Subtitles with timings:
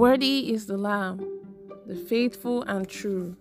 [0.00, 1.20] Worthy is the Lamb,
[1.86, 3.36] the faithful and true,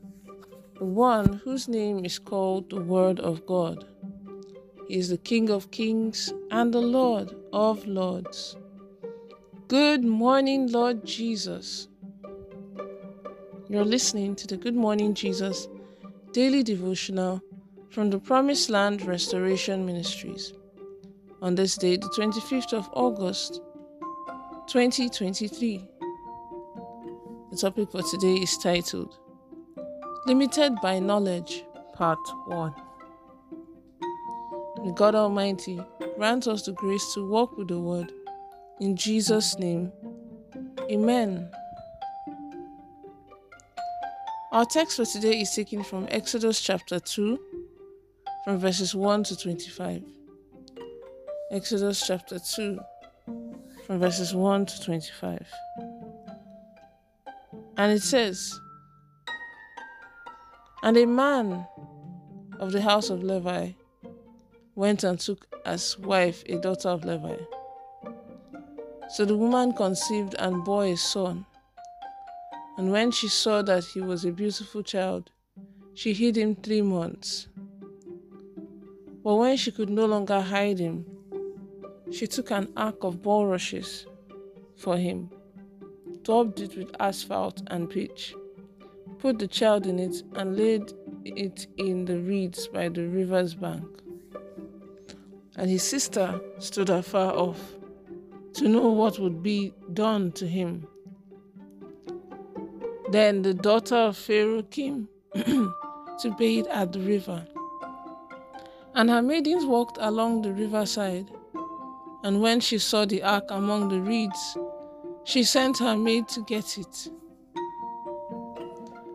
[0.78, 3.86] the one whose name is called the Word of God.
[4.90, 8.58] He is the King of kings and the Lord of lords.
[9.70, 11.88] Good morning, Lord Jesus.
[13.70, 15.70] You're listening to the Good Morning Jesus
[16.34, 17.42] daily devotional
[17.90, 20.52] from the Promised Land Restoration Ministries
[21.42, 23.62] on this day, the 25th of August,
[24.68, 25.99] 2023.
[27.60, 29.18] Topic for today is titled
[30.26, 32.74] Limited by Knowledge, Part 1.
[34.82, 35.78] May God Almighty
[36.16, 38.14] grant us the grace to walk with the Word.
[38.80, 39.92] In Jesus' name,
[40.90, 41.52] Amen.
[44.54, 47.38] Our text for today is taken from Exodus chapter 2,
[48.46, 50.02] from verses 1 to 25.
[51.52, 52.80] Exodus chapter 2,
[53.86, 55.46] from verses 1 to 25.
[57.80, 58.60] And it says,
[60.84, 61.66] And a man
[62.60, 63.72] of the house of Levi
[64.76, 67.38] went and took as wife a daughter of Levi.
[69.12, 71.46] So the woman conceived and bore a son.
[72.78, 75.32] And when she saw that he was a beautiful child,
[75.94, 77.48] she hid him three months.
[79.24, 81.06] But when she could no longer hide him,
[82.12, 84.06] she took an ark of bulrushes
[84.76, 85.30] for him
[86.24, 88.36] daubed it with asphalt and pitch,
[89.18, 90.94] put the child in it, and laid
[91.26, 93.86] it in the reeds by the river's bank.
[95.56, 97.60] And his sister stood afar off
[98.54, 100.88] to know what would be done to him.
[103.12, 107.46] Then the daughter of Pharaoh came to bathe at the river.
[108.94, 111.32] And her maidens walked along the riverside.
[112.24, 114.58] And when she saw the ark among the reeds,
[115.30, 117.08] she sent her maid to get it.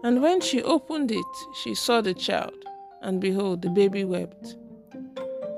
[0.05, 1.27] And when she opened it,
[1.61, 2.55] she saw the child,
[3.03, 4.55] and behold, the baby wept.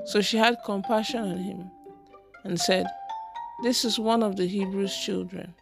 [0.05, 1.69] So she had compassion on him,
[2.43, 2.87] and said,
[3.61, 5.53] This is one of the Hebrews' children.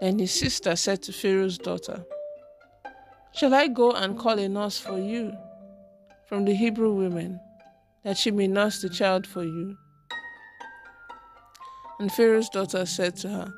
[0.00, 2.04] Then his sister said to Pharaoh's daughter,
[3.34, 5.32] Shall I go and call a nurse for you
[6.26, 7.38] from the Hebrew women,
[8.02, 9.76] that she may nurse the child for you?
[12.00, 13.54] And Pharaoh's daughter said to her,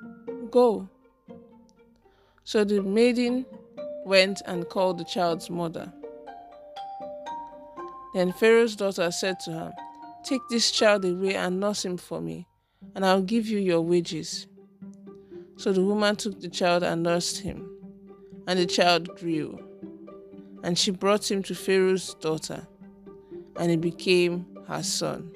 [0.51, 0.89] Go.
[2.45, 3.45] So the maiden
[4.05, 5.93] went and called the child's mother.
[8.15, 9.73] Then Pharaoh's daughter said to her,
[10.25, 12.47] Take this child away and nurse him for me,
[12.95, 14.47] and I'll give you your wages.
[15.57, 17.71] So the woman took the child and nursed him,
[18.47, 19.59] and the child grew.
[20.63, 22.67] And she brought him to Pharaoh's daughter,
[23.57, 25.33] and he became her son.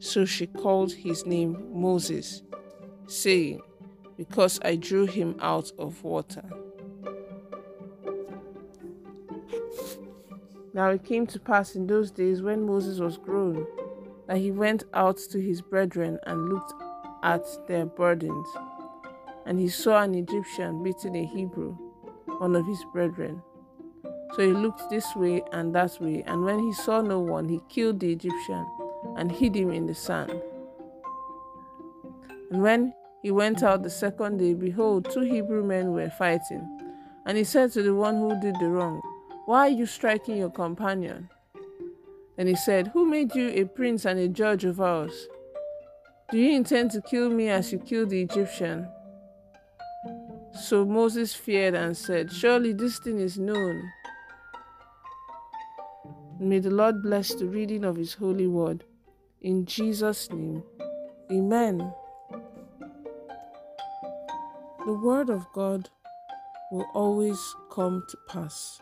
[0.00, 2.42] So she called his name Moses,
[3.06, 3.60] saying,
[4.16, 6.44] Because I drew him out of water.
[10.72, 13.66] Now it came to pass in those days when Moses was grown
[14.28, 16.72] that he went out to his brethren and looked
[17.24, 18.46] at their burdens.
[19.46, 21.72] And he saw an Egyptian beating a Hebrew,
[22.38, 23.42] one of his brethren.
[24.34, 27.60] So he looked this way and that way, and when he saw no one, he
[27.68, 28.66] killed the Egyptian
[29.18, 30.40] and hid him in the sand.
[32.50, 36.66] And when he went out the second day, behold, two Hebrew men were fighting.
[37.26, 39.02] And he said to the one who did the wrong,
[39.44, 41.28] Why are you striking your companion?
[42.38, 45.26] And he said, Who made you a prince and a judge of ours?
[46.30, 48.88] Do you intend to kill me as you killed the Egyptian?
[50.54, 53.90] So Moses feared and said, Surely this thing is known.
[56.38, 58.84] May the Lord bless the reading of his holy word.
[59.40, 60.64] In Jesus' name,
[61.30, 61.92] Amen.
[64.84, 65.88] The Word of God
[66.72, 67.38] will always
[67.70, 68.80] come to pass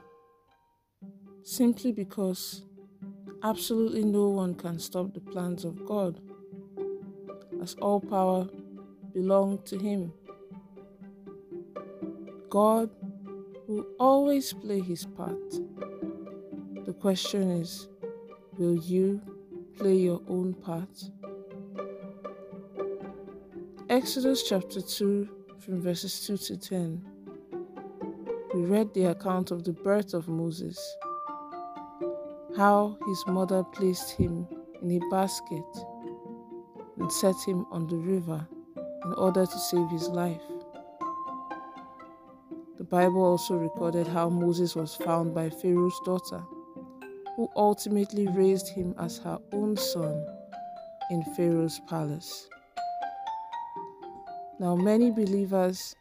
[1.42, 2.64] simply because
[3.42, 6.20] absolutely no one can stop the plans of God,
[7.62, 8.48] as all power
[9.12, 10.12] belongs to Him.
[12.48, 12.88] God
[13.68, 15.50] will always play His part.
[16.86, 17.88] The question is
[18.56, 19.20] will you
[19.76, 20.88] play your own part.
[23.90, 25.28] Exodus chapter 2,
[25.58, 27.06] from verses 2 to 10.
[28.54, 30.78] We read the account of the birth of Moses,
[32.56, 34.46] how his mother placed him
[34.82, 35.64] in a basket
[36.98, 38.46] and set him on the river
[39.04, 40.42] in order to save his life.
[42.78, 46.42] The Bible also recorded how Moses was found by Pharaoh's daughter
[47.36, 50.26] who ultimately raised him as her own son
[51.10, 52.48] in Pharaoh's palace.
[54.58, 55.94] Now, many believers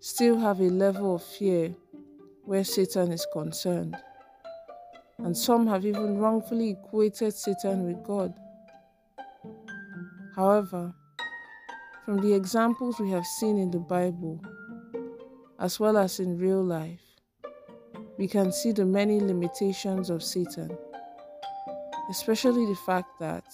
[0.00, 1.74] still have a level of fear
[2.44, 3.96] where Satan is concerned,
[5.16, 8.34] and some have even wrongfully equated Satan with God.
[10.36, 10.94] However,
[12.04, 14.40] from the examples we have seen in the Bible,
[15.58, 17.07] as well as in real life,
[18.18, 20.76] we can see the many limitations of Satan,
[22.10, 23.44] especially the fact that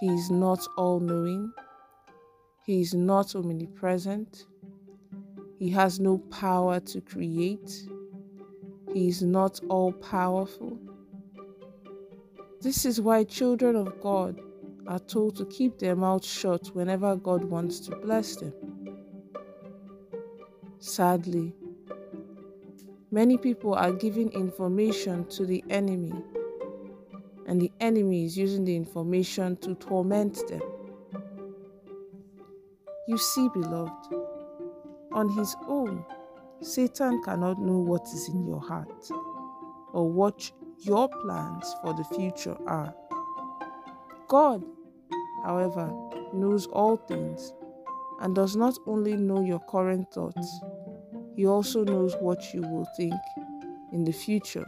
[0.00, 1.52] he is not all knowing,
[2.64, 4.46] he is not omnipresent,
[5.58, 7.88] he has no power to create,
[8.94, 10.78] he is not all powerful.
[12.60, 14.40] This is why children of God
[14.86, 18.52] are told to keep their mouths shut whenever God wants to bless them.
[20.78, 21.52] Sadly,
[23.12, 26.12] many people are giving information to the enemy,
[27.46, 30.62] and the enemy is using the information to torment them.
[33.06, 34.14] You see, beloved,
[35.12, 36.04] on his own,
[36.62, 39.10] Satan cannot know what is in your heart
[39.92, 42.94] or what your plans for the future are.
[44.28, 44.64] God,
[45.44, 45.92] however,
[46.32, 47.52] knows all things
[48.20, 50.60] and does not only know your current thoughts,
[51.36, 53.14] He also knows what you will think
[53.92, 54.66] in the future.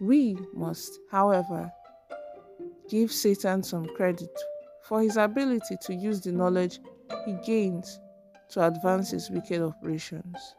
[0.00, 1.70] We must, however,
[2.88, 4.30] give Satan some credit
[4.82, 6.80] for his ability to use the knowledge
[7.24, 8.00] he gains
[8.50, 10.54] to advance his wicked operations.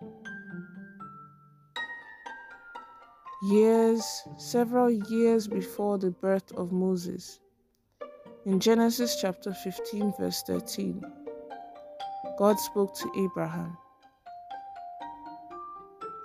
[3.41, 7.39] years, several years before the birth of Moses.
[8.45, 11.03] In Genesis chapter 15, verse 13,
[12.41, 13.77] God spoke to Abraham.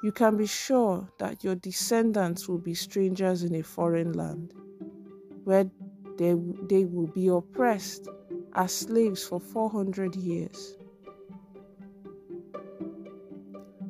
[0.03, 4.55] You can be sure that your descendants will be strangers in a foreign land,
[5.45, 5.71] where
[6.17, 6.35] they,
[6.71, 8.09] they will be oppressed
[8.55, 10.79] as slaves for 400 years.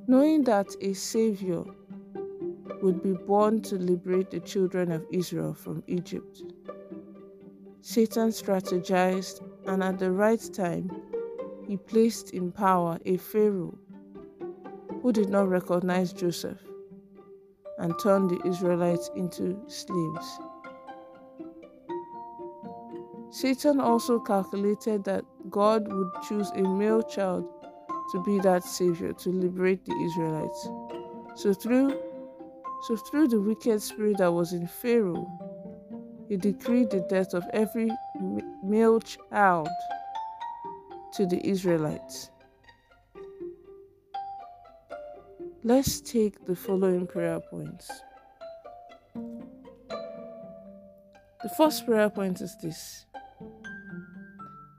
[0.09, 1.63] Knowing that a Savior
[2.83, 6.43] would be born to liberate the children of Israel from Egypt.
[7.83, 10.91] Satan strategized, and at the right time,
[11.67, 13.79] he placed in power a Pharaoh
[15.03, 16.59] who did not recognize Joseph
[17.79, 20.39] and turned the Israelites into slaves.
[23.31, 27.47] Satan also calculated that God would choose a male child
[28.13, 30.69] to be that savior to liberate the Israelites.
[31.35, 32.01] So, through
[32.83, 35.27] so, through the wicked spirit that was in Pharaoh,
[36.29, 37.91] he decreed the death of every
[38.63, 39.69] male child
[41.15, 42.31] to the Israelites.
[45.65, 47.91] Let's take the following prayer points.
[51.43, 53.07] The first prayer point is this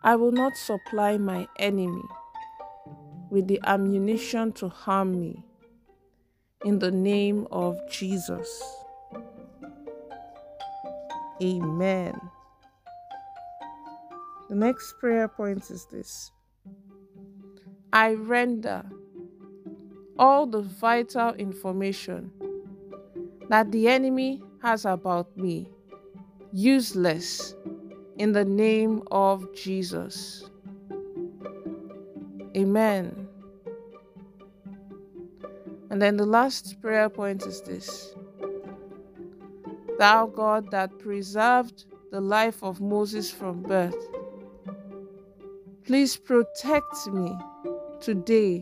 [0.03, 2.03] I will not supply my enemy
[3.29, 5.43] with the ammunition to harm me
[6.65, 8.63] in the name of Jesus.
[11.41, 12.26] Amen.
[14.57, 16.31] Next prayer point is this
[17.93, 18.83] I render
[20.17, 22.31] all the vital information
[23.49, 25.69] that the enemy has about me
[26.51, 27.53] useless
[28.17, 30.49] in the name of Jesus.
[32.55, 33.27] Amen.
[35.91, 38.15] And then the last prayer point is this
[39.99, 43.95] Thou God that preserved the life of Moses from birth,
[45.87, 47.33] please protect me
[48.01, 48.61] today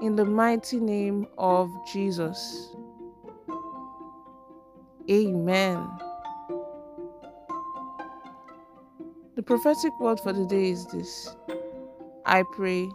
[0.00, 2.74] in the mighty name of Jesus.
[5.10, 5.86] Amen.
[9.36, 11.36] The prophetic word for the day is this
[12.24, 12.88] I pray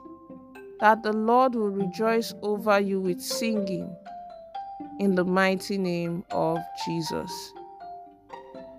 [0.80, 3.96] that the Lord will rejoice over you with singing
[5.00, 7.54] in the mighty name of Jesus.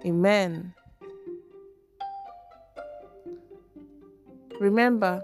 [0.05, 0.75] Amen.
[4.61, 5.23] Remember,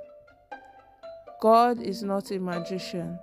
[1.41, 3.19] God is not a magician.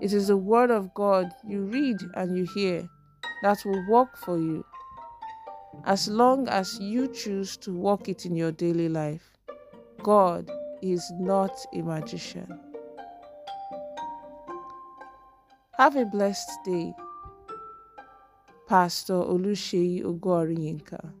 [0.00, 2.88] It is the word of God you read and you hear
[3.42, 4.64] that will work for you
[5.84, 9.30] as long as you choose to walk it in your daily life.
[10.02, 10.50] God
[10.82, 12.58] is not a magician.
[15.76, 16.92] Have a blessed day.
[18.66, 21.12] Pastor Oluseyi Ogorinka.